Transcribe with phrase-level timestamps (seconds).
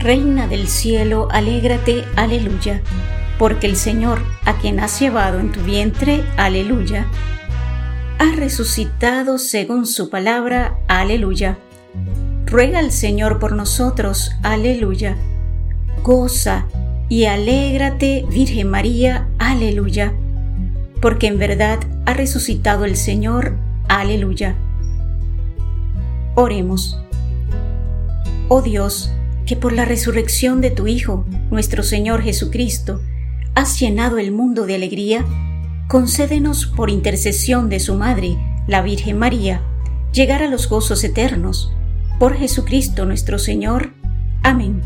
[0.00, 2.80] Reina del cielo, alégrate, aleluya,
[3.38, 7.06] porque el Señor, a quien has llevado en tu vientre, aleluya,
[8.18, 11.58] ha resucitado según su palabra, aleluya.
[12.46, 15.18] Ruega al Señor por nosotros, aleluya.
[16.02, 16.66] Goza
[17.10, 20.14] y alégrate, Virgen María, aleluya,
[21.02, 23.54] porque en verdad ha resucitado el Señor,
[23.86, 24.54] aleluya.
[26.36, 26.98] Oremos.
[28.48, 29.12] Oh Dios,
[29.50, 33.00] que por la resurrección de tu Hijo, nuestro Señor Jesucristo,
[33.56, 35.26] has llenado el mundo de alegría,
[35.88, 39.60] concédenos por intercesión de su Madre, la Virgen María,
[40.12, 41.72] llegar a los gozos eternos.
[42.20, 43.90] Por Jesucristo nuestro Señor.
[44.44, 44.82] Amén.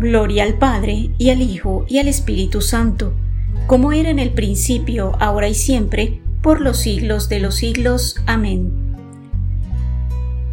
[0.00, 3.12] Gloria al Padre, y al Hijo, y al Espíritu Santo,
[3.66, 8.16] como era en el principio, ahora y siempre, por los siglos de los siglos.
[8.24, 8.87] Amén.